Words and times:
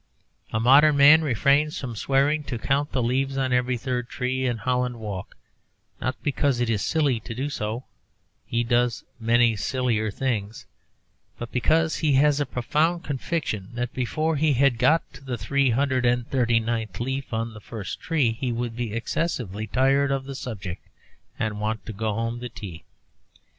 A 0.51 0.59
modern 0.59 0.97
man 0.97 1.21
refrains 1.21 1.77
from 1.77 1.95
swearing 1.95 2.41
to 2.45 2.57
count 2.57 2.91
the 2.91 3.03
leaves 3.03 3.37
on 3.37 3.53
every 3.53 3.77
third 3.77 4.09
tree 4.09 4.47
in 4.47 4.57
Holland 4.57 4.99
Walk, 4.99 5.37
not 6.01 6.15
because 6.23 6.59
it 6.59 6.71
is 6.71 6.83
silly 6.83 7.19
to 7.19 7.35
do 7.35 7.51
so 7.51 7.85
(he 8.47 8.63
does 8.63 9.03
many 9.19 9.55
sillier 9.55 10.09
things), 10.09 10.65
but 11.37 11.51
because 11.51 11.97
he 11.97 12.13
has 12.13 12.39
a 12.39 12.47
profound 12.47 13.03
conviction 13.03 13.69
that 13.75 13.93
before 13.93 14.37
he 14.37 14.53
had 14.53 14.79
got 14.79 15.03
to 15.13 15.23
the 15.23 15.37
three 15.37 15.69
hundred 15.69 16.03
and 16.03 16.25
seventy 16.31 16.59
ninth 16.59 16.99
leaf 16.99 17.31
on 17.31 17.53
the 17.53 17.61
first 17.61 17.99
tree 18.01 18.31
he 18.31 18.51
would 18.51 18.75
be 18.75 18.95
excessively 18.95 19.67
tired 19.67 20.09
of 20.09 20.25
the 20.25 20.33
subject 20.33 20.83
and 21.37 21.59
want 21.59 21.85
to 21.85 21.93
go 21.93 22.11
home 22.11 22.39
to 22.39 22.49
tea. 22.49 22.83